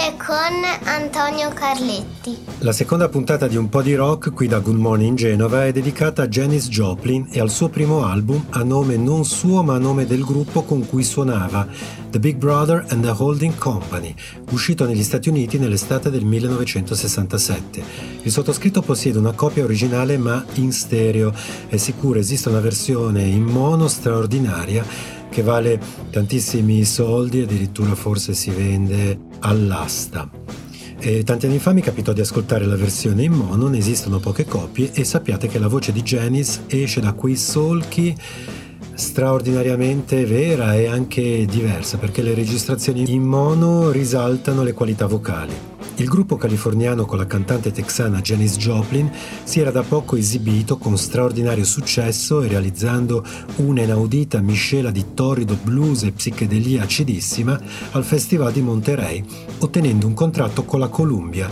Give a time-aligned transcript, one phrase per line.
[0.00, 2.38] e con Antonio Carletti.
[2.60, 6.22] La seconda puntata di Un po' di rock qui da Good Morning Genova è dedicata
[6.22, 10.06] a Janis Joplin e al suo primo album a nome non suo ma a nome
[10.06, 11.66] del gruppo con cui suonava,
[12.08, 14.14] The Big Brother and the Holding Company,
[14.52, 17.82] uscito negli Stati Uniti nell'estate del 1967.
[18.22, 21.30] Il sottoscritto possiede una copia originale ma in stereo.
[21.68, 28.50] È sicuro esiste una versione in mono straordinaria che vale tantissimi soldi, addirittura forse si
[28.50, 30.28] vende all'asta.
[30.98, 34.44] E tanti anni fa mi capitò di ascoltare la versione in mono, ne esistono poche
[34.44, 38.14] copie e sappiate che la voce di Janice esce da quei solchi
[38.92, 45.54] straordinariamente vera e anche diversa perché le registrazioni in mono risaltano le qualità vocali.
[46.00, 49.12] Il gruppo californiano con la cantante texana Janis Joplin
[49.44, 53.22] si era da poco esibito con straordinario successo e realizzando
[53.56, 57.60] una inaudita miscela di torrido blues e psichedelia acidissima
[57.90, 59.22] al Festival di Monterey,
[59.58, 61.50] ottenendo un contratto con la Columbia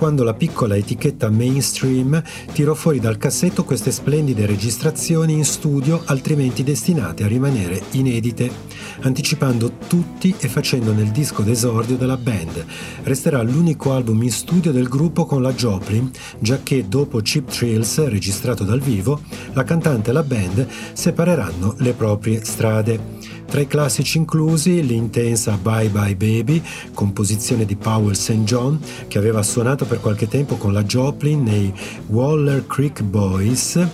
[0.00, 2.22] quando la piccola etichetta mainstream
[2.54, 8.50] tirò fuori dal cassetto queste splendide registrazioni in studio altrimenti destinate a rimanere inedite,
[9.02, 12.64] anticipando tutti e facendo nel disco d'esordio della band.
[13.02, 18.64] Resterà l'unico album in studio del gruppo con la Joplin, giacché dopo Cheap Thrills, registrato
[18.64, 19.20] dal vivo,
[19.52, 23.18] la cantante e la band separeranno le proprie strade.
[23.50, 26.62] Tra i classici inclusi l'intensa Bye Bye Baby,
[26.94, 28.44] composizione di Powell St.
[28.44, 31.74] John, che aveva suonato per qualche tempo con la Joplin nei
[32.06, 33.84] Waller Creek Boys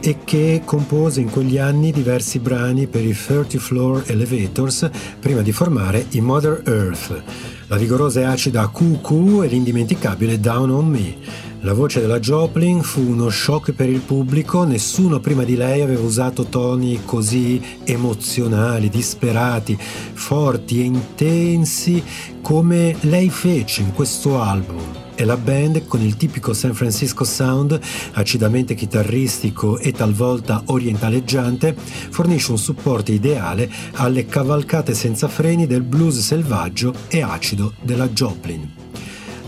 [0.00, 4.88] e che compose in quegli anni diversi brani per i 30 Floor Elevators
[5.20, 7.22] prima di formare i Mother Earth.
[7.66, 11.16] La vigorosa e acida QQ e l'indimenticabile Down on Me.
[11.66, 16.04] La voce della Joplin fu uno shock per il pubblico, nessuno prima di lei aveva
[16.04, 22.00] usato toni così emozionali, disperati, forti e intensi
[22.40, 24.80] come lei fece in questo album.
[25.16, 27.80] E la band, con il tipico San Francisco sound,
[28.12, 36.20] acidamente chitarristico e talvolta orientaleggiante, fornisce un supporto ideale alle cavalcate senza freni del blues
[36.20, 38.84] selvaggio e acido della Joplin.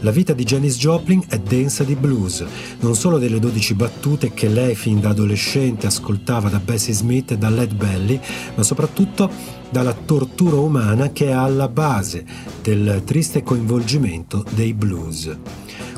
[0.00, 2.44] La vita di Janis Joplin è densa di blues,
[2.81, 7.38] non solo delle 12 battute che lei fin da adolescente ascoltava da Bessie Smith e
[7.38, 8.20] da Led Belly,
[8.54, 9.28] ma soprattutto
[9.70, 12.25] dalla tortura umana che è alla base
[12.62, 15.37] del triste coinvolgimento dei blues.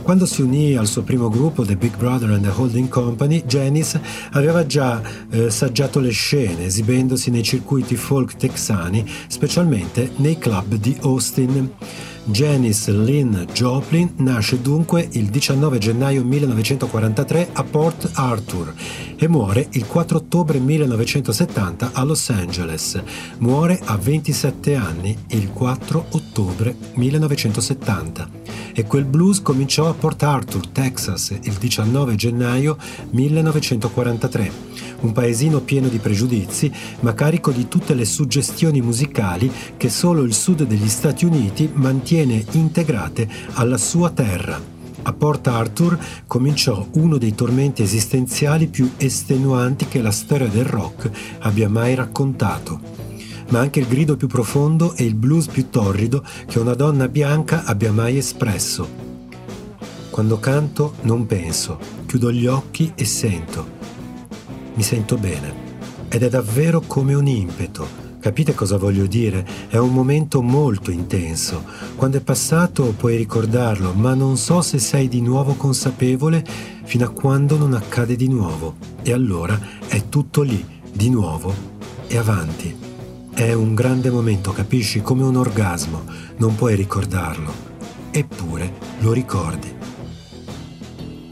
[0.02, 4.00] Quando si unì al suo primo gruppo, The Big Brother and the Holding Company, Janice
[4.32, 5.00] aveva già
[5.30, 11.70] eh, saggiato le scene, esibendosi nei circuiti folk texani, specialmente nei club di Austin.
[12.24, 18.72] Janice Lynn Joplin nasce dunque il 19 gennaio 1943 a Port Arthur
[19.16, 23.00] e muore il 4 ottobre 1970 a Los Angeles.
[23.38, 28.39] Muore a 27 anni il 4 ottobre 1970
[28.74, 32.76] e quel blues cominciò a Port Arthur, Texas, il 19 gennaio
[33.10, 34.52] 1943,
[35.00, 40.34] un paesino pieno di pregiudizi, ma carico di tutte le suggestioni musicali che solo il
[40.34, 44.78] sud degli Stati Uniti mantiene integrate alla sua terra.
[45.02, 51.10] A Port Arthur cominciò uno dei tormenti esistenziali più estenuanti che la storia del rock
[51.40, 53.09] abbia mai raccontato
[53.50, 57.64] ma anche il grido più profondo e il blues più torrido che una donna bianca
[57.64, 59.08] abbia mai espresso.
[60.10, 63.78] Quando canto non penso, chiudo gli occhi e sento.
[64.74, 65.68] Mi sento bene.
[66.08, 68.08] Ed è davvero come un impeto.
[68.20, 69.46] Capite cosa voglio dire?
[69.68, 71.64] È un momento molto intenso.
[71.96, 76.44] Quando è passato puoi ricordarlo, ma non so se sei di nuovo consapevole
[76.84, 78.74] fino a quando non accade di nuovo.
[79.02, 80.62] E allora è tutto lì,
[80.92, 81.54] di nuovo,
[82.08, 82.79] e avanti.
[83.40, 85.00] È un grande momento, capisci?
[85.00, 86.04] Come un orgasmo,
[86.36, 87.50] non puoi ricordarlo.
[88.10, 89.79] Eppure lo ricordi.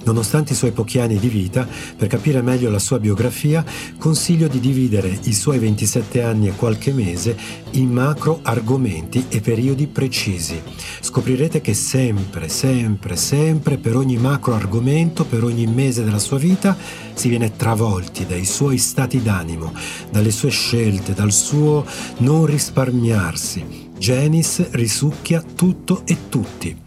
[0.08, 3.62] Nonostante i suoi pochi anni di vita, per capire meglio la sua biografia,
[3.98, 7.36] consiglio di dividere i suoi 27 anni e qualche mese
[7.72, 10.62] in macro argomenti e periodi precisi.
[11.00, 16.74] Scoprirete che sempre, sempre, sempre, per ogni macro argomento, per ogni mese della sua vita,
[17.12, 19.74] si viene travolti dai suoi stati d'animo,
[20.10, 21.84] dalle sue scelte, dal suo
[22.20, 23.90] non risparmiarsi.
[23.98, 26.86] Janice risucchia tutto e tutti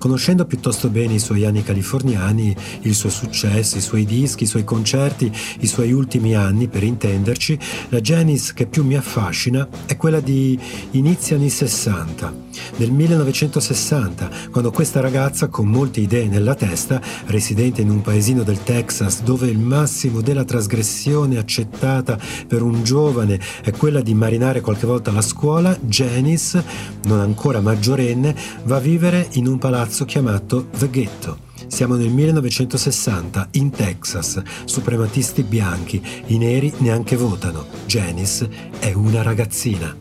[0.00, 4.64] Conoscendo piuttosto bene i suoi anni californiani, il suo successo, i suoi dischi, i suoi
[4.64, 5.30] concerti,
[5.60, 7.58] i suoi ultimi anni, per intenderci,
[7.90, 10.58] la Janice che più mi affascina è quella di
[10.92, 12.32] inizi anni 60,
[12.78, 18.62] del 1960, quando questa ragazza con molte idee nella testa, residente in un paesino del
[18.62, 22.18] Texas dove il massimo della trasgressione accettata
[22.48, 26.64] per un giovane è quella di marinare qualche volta la scuola, Janice,
[27.04, 31.38] non ancora maggiorenne, va a vivere in un palazzo palazzo chiamato The Ghetto.
[31.66, 37.66] Siamo nel 1960, in Texas, suprematisti bianchi, i neri neanche votano.
[37.86, 38.48] Janice
[38.78, 39.92] è una ragazzina.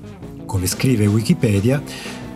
[0.45, 1.81] Come scrive Wikipedia,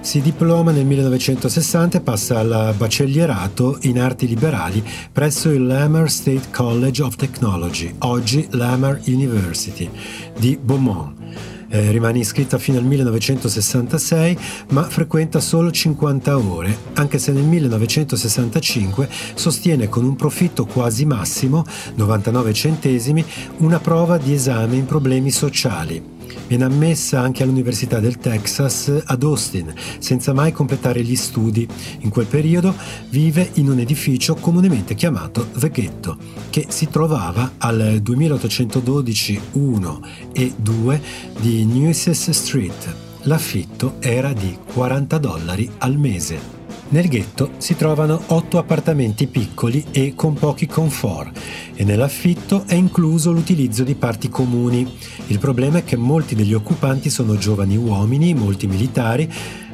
[0.01, 6.50] si diploma nel 1960 e passa al baccellierato in arti liberali presso il Lamar State
[6.51, 9.88] College of Technology, oggi Lamar University,
[10.35, 14.37] di Beaumont eh, rimane iscritta fino al 1966,
[14.69, 21.65] ma frequenta solo 50 ore, anche se nel 1965 sostiene con un profitto quasi massimo,
[21.95, 23.25] 99 centesimi,
[23.57, 26.11] una prova di esame in problemi sociali.
[26.55, 31.67] Viene ammessa anche all'Università del Texas ad Austin, senza mai completare gli studi.
[32.01, 32.75] In quel periodo
[33.09, 36.15] vive in un edificio comunemente chiamato The Ghetto,
[36.51, 40.01] che si trovava al 2812 1
[40.31, 41.01] e 2
[41.39, 42.95] di Nueces Street.
[43.23, 46.52] L'affitto era di 40 dollari al mese.
[46.93, 51.39] Nel ghetto si trovano otto appartamenti piccoli e con pochi comfort
[51.73, 54.87] e nell'affitto è incluso l'utilizzo di parti comuni.
[55.25, 59.27] Il problema è che molti degli occupanti sono giovani uomini, molti militari,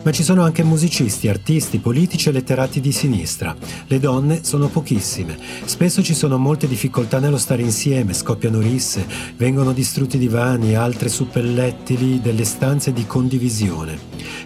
[0.03, 3.55] ma ci sono anche musicisti, artisti, politici e letterati di sinistra.
[3.87, 5.37] Le donne sono pochissime.
[5.65, 9.05] Spesso ci sono molte difficoltà nello stare insieme, scoppiano risse,
[9.37, 13.97] vengono distrutti divani, altre suppellettili delle stanze di condivisione.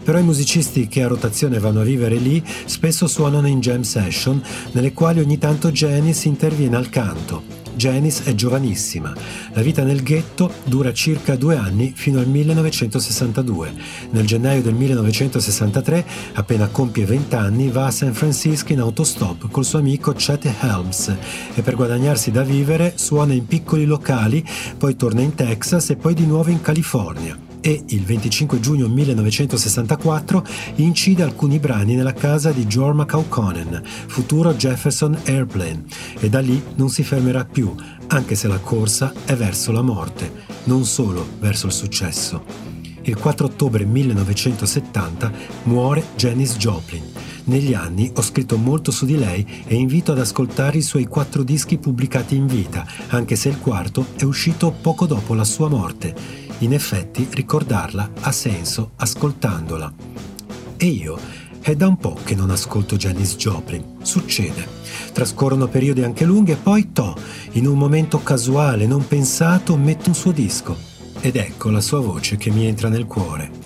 [0.03, 4.41] Però i musicisti che a rotazione vanno a vivere lì spesso suonano in jam session,
[4.71, 7.52] nelle quali ogni tanto Janice interviene al canto.
[7.75, 9.13] Janice è giovanissima.
[9.53, 13.73] La vita nel ghetto dura circa due anni fino al 1962.
[14.11, 19.65] Nel gennaio del 1963, appena compie 20 anni, va a San Francisco in autostop col
[19.65, 21.15] suo amico Chet Helms
[21.53, 24.45] e per guadagnarsi da vivere suona in piccoli locali,
[24.77, 30.45] poi torna in Texas e poi di nuovo in California e il 25 giugno 1964
[30.75, 35.85] incide alcuni brani nella casa di Jorma Kaukonen, futuro Jefferson Airplane,
[36.19, 37.73] e da lì non si fermerà più,
[38.07, 40.29] anche se la corsa è verso la morte,
[40.65, 42.43] non solo verso il successo.
[43.03, 45.31] Il 4 ottobre 1970
[45.63, 47.03] muore Janis Joplin.
[47.45, 51.43] Negli anni ho scritto molto su di lei e invito ad ascoltare i suoi quattro
[51.43, 56.42] dischi pubblicati in vita, anche se il quarto è uscito poco dopo la sua morte
[56.59, 59.93] in effetti ricordarla ha senso ascoltandola.
[60.77, 61.17] E io
[61.61, 63.97] è da un po' che non ascolto Janis Joplin.
[64.01, 64.67] Succede.
[65.13, 67.15] Trascorrono periodi anche lunghi e poi to,
[67.53, 70.75] in un momento casuale, non pensato, metto un suo disco.
[71.21, 73.62] Ed ecco la sua voce che mi entra nel cuore.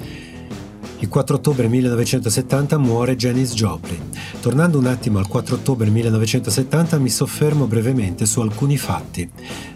[0.99, 4.09] Il 4 ottobre 1970 muore Janis Joplin.
[4.41, 9.29] Tornando un attimo al 4 ottobre 1970 mi soffermo brevemente su alcuni fatti.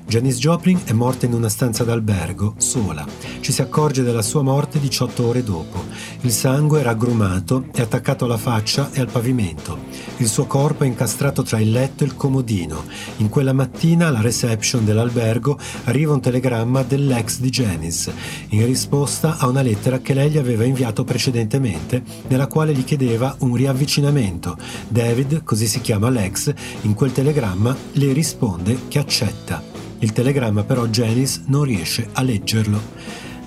[0.08, 3.06] Janis Joplin è morta in una stanza d'albergo, sola.
[3.40, 5.86] Ci si accorge della sua morte 18 ore dopo.
[6.22, 9.78] Il sangue raggrumato e attaccato alla faccia e al pavimento.
[10.18, 12.84] Il suo corpo è incastrato tra il letto e il comodino.
[13.18, 18.12] In quella mattina alla reception dell'albergo arriva un telegramma dell'ex di Janis,
[18.50, 23.36] in risposta a una lettera che lei gli aveva inviato precedentemente, nella quale gli chiedeva
[23.40, 24.58] un riavvicinamento.
[24.88, 26.54] David, così si chiama l'ex,
[26.84, 29.62] in quel telegramma le risponde che accetta.
[30.00, 32.80] Il telegramma però Janice non riesce a leggerlo.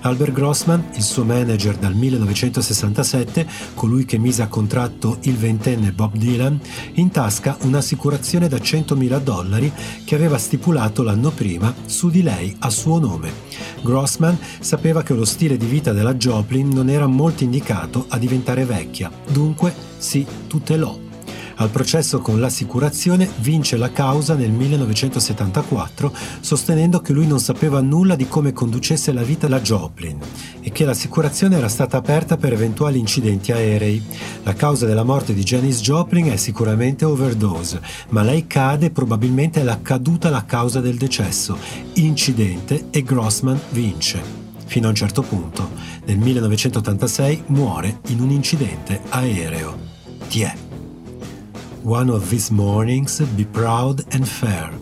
[0.05, 6.15] Albert Grossman, il suo manager dal 1967, colui che mise a contratto il ventenne Bob
[6.15, 6.61] Dylan,
[6.95, 9.73] in tasca un'assicurazione da 100.000 dollari
[10.05, 13.33] che aveva stipulato l'anno prima su di lei a suo nome.
[13.83, 18.67] Grossman sapeva che lo stile di vita della Joplin non era molto indicato a diventare
[18.67, 21.04] vecchia, dunque si tutelò
[21.57, 28.17] al processo con l'assicurazione vince la causa nel 1974 sostenendo che lui non sapeva nulla
[28.17, 30.19] di come conducesse la vita la Joplin
[30.61, 34.03] e che l'assicurazione era stata aperta per eventuali incidenti aerei.
[34.43, 37.81] La causa della morte di Janice Joplin è sicuramente overdose,
[38.11, 41.57] ma lei cade probabilmente è la caduta la causa del decesso,
[41.95, 44.43] incidente e Grossman vince.
[44.67, 45.71] Fino a un certo punto,
[46.07, 49.77] nel 1986 muore in un incidente aereo.
[50.29, 50.64] Tiè.
[51.85, 54.73] One of these mornings be proud and fair.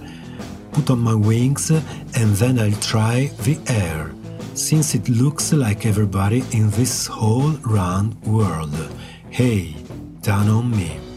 [0.70, 4.14] Put on my wings and then I'll try the air,
[4.54, 8.74] since it looks like everybody in this whole round world.
[9.30, 9.74] Hey,
[10.22, 11.12] down on me.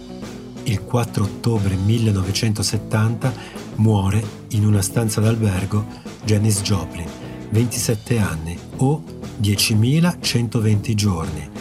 [0.64, 3.34] il 4 ottobre 1970
[3.76, 5.86] muore in una stanza d'albergo
[6.24, 7.08] Janis Joplin,
[7.50, 9.04] 27 anni o
[9.40, 11.55] 10.120 giorni.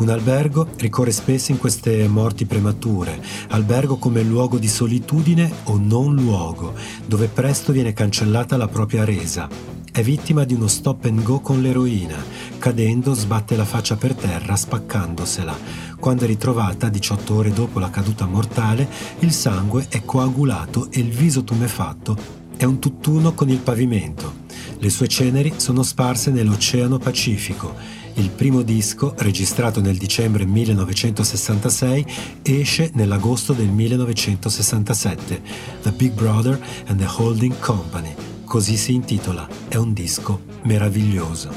[0.00, 6.14] Un albergo ricorre spesso in queste morti premature, albergo come luogo di solitudine o non
[6.14, 6.72] luogo,
[7.04, 9.46] dove presto viene cancellata la propria resa.
[9.92, 12.16] È vittima di uno stop and go con l'eroina,
[12.56, 15.54] cadendo sbatte la faccia per terra spaccandosela.
[15.98, 18.88] Quando è ritrovata, 18 ore dopo la caduta mortale,
[19.18, 24.48] il sangue è coagulato e il viso tumefatto è un tutt'uno con il pavimento.
[24.80, 32.06] Le sue ceneri sono sparse nell'Oceano Pacifico il primo disco, registrato nel dicembre 1966,
[32.42, 35.40] esce nell'agosto del 1967,
[35.82, 38.14] The Big Brother and the Holding Company.
[38.44, 39.48] Così si intitola.
[39.68, 41.50] È un disco meraviglioso.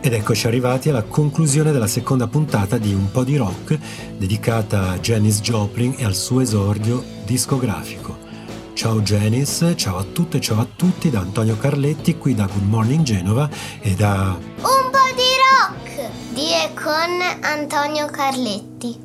[0.00, 3.78] Ed eccoci arrivati alla conclusione della seconda puntata di Un po' di rock,
[4.16, 8.17] dedicata a Janis Joplin e al suo esordio discografico.
[8.78, 13.02] Ciao Janice, ciao a tutte ciao a tutti da Antonio Carletti qui da Good Morning
[13.02, 18.96] Genova e da Un po' di rock di e con Antonio Carletti.